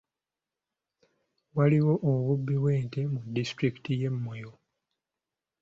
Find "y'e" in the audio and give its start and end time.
4.01-4.09